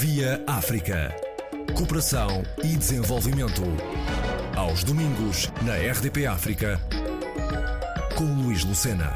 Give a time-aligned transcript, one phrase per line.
[0.00, 1.14] Via África.
[1.76, 3.62] Cooperação e desenvolvimento.
[4.56, 6.80] Aos domingos, na RDP África,
[8.16, 9.12] com Luís Lucena.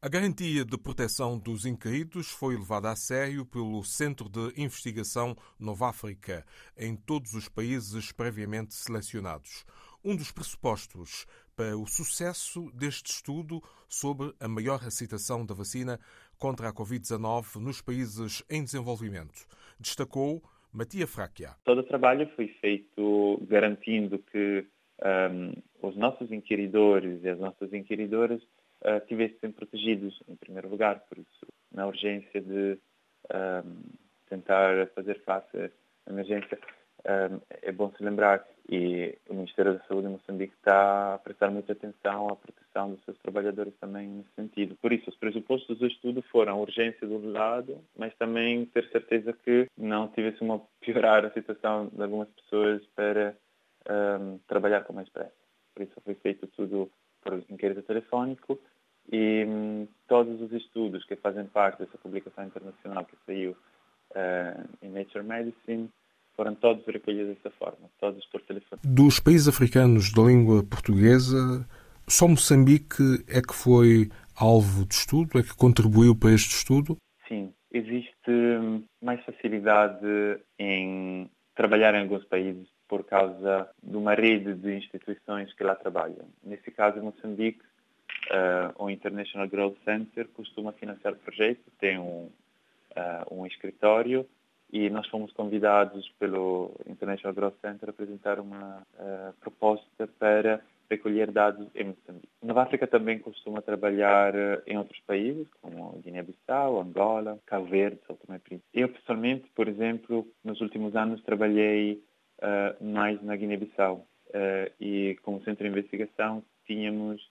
[0.00, 5.88] A garantia de proteção dos incaídos foi levada a sério pelo Centro de Investigação Nova
[5.88, 6.46] África
[6.76, 9.64] em todos os países previamente selecionados.
[10.04, 11.26] Um dos pressupostos
[11.58, 15.98] para o sucesso deste estudo sobre a maior aceitação da vacina
[16.38, 19.44] contra a Covid-19 nos países em desenvolvimento.
[19.80, 20.40] Destacou
[20.72, 21.56] Matia Fráquia.
[21.64, 24.68] Todo o trabalho foi feito garantindo que
[25.02, 25.52] um,
[25.82, 31.44] os nossos inquiridores e as nossas inquiridoras uh, tivessem protegidos, em primeiro lugar, por isso,
[31.72, 32.78] na urgência de
[33.34, 33.82] um,
[34.28, 35.58] tentar fazer face
[36.06, 36.56] à emergência.
[37.04, 41.50] Um, é bom se lembrar e o Ministério da Saúde de Moçambique está a prestar
[41.50, 44.76] muita atenção à proteção dos seus trabalhadores também nesse sentido.
[44.76, 49.68] Por isso, os pressupostos do estudo foram urgência do lado, mas também ter certeza que
[49.76, 53.34] não tivesse uma piorar a situação de algumas pessoas para
[54.20, 55.32] um, trabalhar com mais pressa.
[55.74, 56.90] Por isso, foi feito tudo
[57.22, 58.60] por inquérito telefónico
[59.10, 63.52] e um, todos os estudos que fazem parte dessa publicação internacional que saiu
[64.10, 65.90] uh, em Nature Medicine
[66.38, 68.80] foram todos recolhidos dessa forma, todos por telefone.
[68.84, 71.66] Dos países africanos de língua portuguesa,
[72.06, 74.08] só Moçambique é que foi
[74.38, 76.96] alvo de estudo, é que contribuiu para este estudo?
[77.26, 78.30] Sim, existe
[79.02, 80.06] mais facilidade
[80.60, 86.24] em trabalhar em alguns países por causa de uma rede de instituições que lá trabalham.
[86.44, 87.62] Nesse caso, Moçambique,
[88.30, 92.30] uh, o International Growth Center costuma financiar projetos, tem um,
[92.96, 94.24] uh, um escritório
[94.72, 101.30] e nós fomos convidados pelo International Growth Center a apresentar uma uh, proposta para recolher
[101.30, 102.28] dados em Moçambique.
[102.42, 108.16] Nova África também costuma trabalhar uh, em outros países, como Guiné-Bissau, Angola, Cabo Verde, São
[108.16, 108.68] Tomé e Príncipe.
[108.74, 112.02] Eu, pessoalmente, por exemplo, nos últimos anos trabalhei
[112.42, 114.06] uh, mais na Guiné-Bissau
[114.78, 117.26] e, como centro de investigação, tínhamos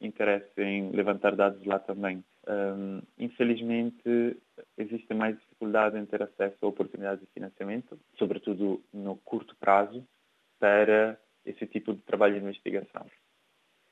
[0.00, 2.24] interesse em levantar dados lá também.
[2.48, 4.36] Um, infelizmente,
[4.76, 10.04] existe mais dificuldade em ter acesso a oportunidades de financiamento, sobretudo no curto prazo,
[10.58, 13.06] para esse tipo de trabalho de investigação.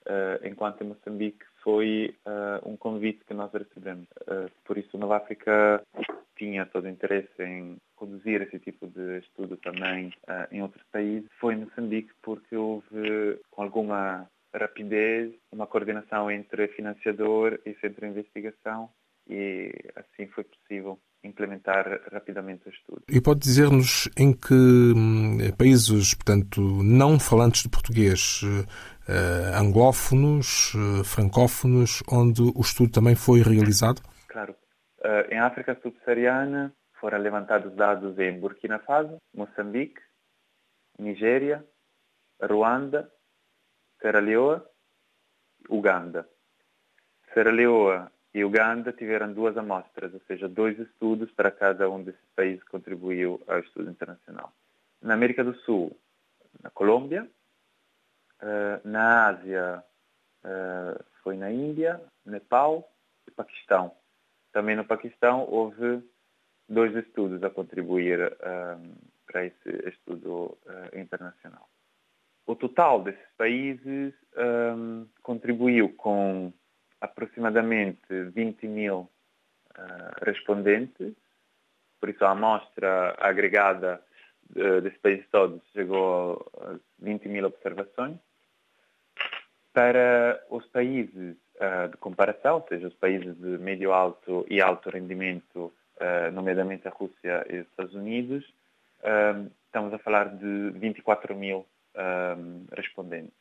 [0.06, 4.08] Uh, enquanto em Moçambique foi uh, um convite que nós recebemos.
[4.22, 5.82] Uh, por isso, Nova África
[6.36, 10.10] tinha todo o interesse em conduzir esse tipo de estudo também
[10.50, 11.28] em outros países.
[11.38, 18.12] Foi em Moçambique porque houve, com alguma rapidez, uma coordenação entre financiador e centro de
[18.12, 18.90] investigação
[19.28, 23.02] e assim foi possível implementar rapidamente o estudo.
[23.08, 31.04] E pode dizer-nos em que hum, países, portanto, não falantes de português, uh, anglófonos, uh,
[31.04, 34.00] francófonos, onde o estudo também foi realizado?
[34.28, 34.54] Claro.
[34.98, 40.00] Uh, em África subsaariana foram levantados dados em Burkina Faso, Moçambique,
[40.98, 41.64] Nigéria,
[42.42, 43.10] Ruanda,
[44.00, 44.66] Serra Leoa,
[45.68, 46.28] Uganda.
[47.34, 52.20] Serra Leoa e Uganda tiveram duas amostras, ou seja, dois estudos para cada um desses
[52.34, 54.52] países que contribuiu ao estudo internacional.
[55.02, 55.96] Na América do Sul,
[56.62, 57.28] na Colômbia,
[58.40, 59.84] eh, na Ásia
[60.44, 62.90] eh, foi na Índia, Nepal
[63.26, 63.94] e Paquistão.
[64.52, 66.02] Também no Paquistão houve
[66.68, 68.76] dois estudos a contribuir eh,
[69.26, 70.58] para esse estudo
[70.94, 71.68] internacional.
[72.46, 76.52] O total desses países um, contribuiu com
[77.00, 78.00] aproximadamente
[78.34, 81.14] 20 mil uh, respondentes,
[81.98, 84.02] por isso a amostra agregada
[84.56, 88.18] uh, desses países todos chegou a 20 mil observações.
[89.72, 94.90] Para os países uh, de comparação, ou seja, os países de médio alto e alto
[94.90, 95.72] rendimento,
[96.32, 98.42] nomeadamente a Rússia e os Estados Unidos,
[99.66, 103.32] estamos a falar de 24 mil um, respondentes.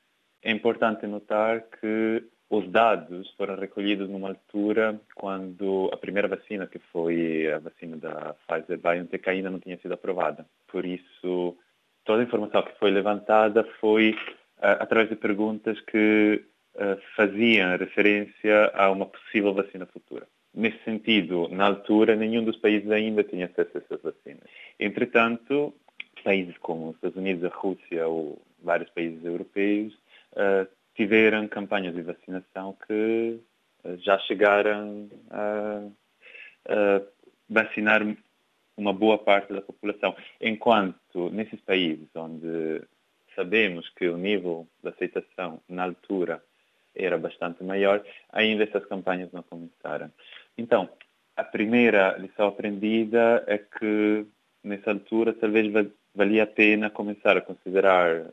[0.42, 6.80] É importante notar que os dados foram recolhidos numa altura quando a primeira vacina, que
[6.92, 10.46] foi a vacina da Pfizer-BioNTech, ainda não tinha sido aprovada.
[10.68, 11.56] Por isso,
[12.04, 14.12] toda a informação que foi levantada foi
[14.58, 16.44] uh, através de perguntas que
[16.76, 20.26] uh, faziam referência a uma possível vacina futura.
[20.52, 24.50] Nesse sentido, na altura, nenhum dos países ainda tinha acesso a essas vacinas.
[24.80, 25.72] Entretanto,
[26.24, 29.94] países como os Estados Unidos, a Rússia ou vários países europeus
[30.34, 33.40] uh, tiveram campanhas de vacinação que
[33.84, 35.88] uh, já chegaram a,
[36.68, 37.02] a,
[37.50, 38.06] vacinar
[38.78, 40.16] uma boa parte da população.
[40.40, 42.82] Enquanto nesses países onde
[43.36, 46.44] sabemos que o nível de aceitação na altura
[46.96, 50.12] era bastante maior, ainda essas campanhas não começaram.
[50.58, 50.90] Então,
[51.36, 54.26] a primeira lição aprendida é que,
[54.64, 55.72] nessa altura, talvez
[56.14, 58.26] valia a pena começar a considerar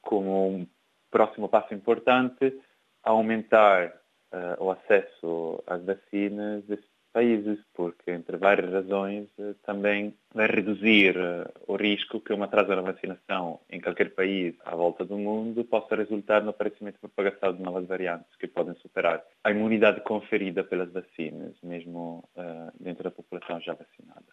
[0.00, 0.66] como um
[1.10, 2.58] próximo passo importante
[3.02, 3.88] aumentar
[4.32, 6.64] uh, o acesso às vacinas
[7.12, 12.74] países, porque, entre várias razões, eh, também vai reduzir eh, o risco que uma atraso
[12.74, 17.54] na vacinação em qualquer país à volta do mundo possa resultar no aparecimento e propagação
[17.54, 23.10] de novas variantes que podem superar a imunidade conferida pelas vacinas, mesmo uh, dentro da
[23.10, 24.26] população já vacinada.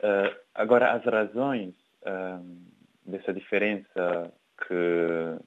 [0.00, 4.32] Uh, agora, as razões uh, dessa diferença
[4.68, 5.38] que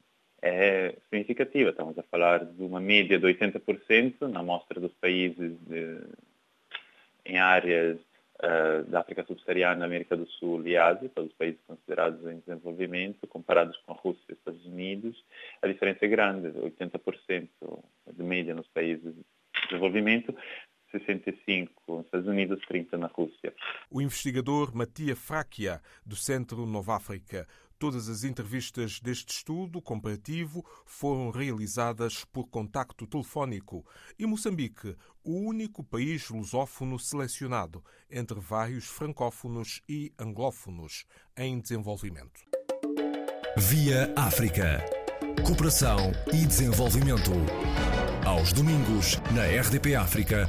[0.41, 1.69] é significativa.
[1.69, 6.00] Estamos a falar de uma média de 80% na amostra dos países de,
[7.25, 8.00] em áreas
[8.39, 13.27] uh, da África Subsaariana, América do Sul e Ásia, todos os países considerados em desenvolvimento,
[13.27, 15.23] comparados com a Rússia e Estados Unidos,
[15.62, 17.47] a diferença é grande, 80%
[18.12, 19.23] de média nos países de
[19.69, 20.35] desenvolvimento,
[20.91, 23.53] 65 nos Estados Unidos, 30 na Rússia.
[23.89, 27.47] O investigador Matia Fraquia, do Centro Nova África,
[27.81, 33.83] Todas as entrevistas deste estudo comparativo foram realizadas por contacto telefónico
[34.19, 41.06] e Moçambique, o único país lusófono selecionado entre vários francófonos e anglófonos
[41.36, 42.42] em desenvolvimento.
[43.57, 44.86] Via África.
[45.44, 47.31] Cooperação e desenvolvimento.
[48.24, 50.48] Aos domingos, na RDP África,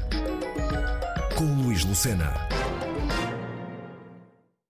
[1.39, 2.52] com Luís Lucena.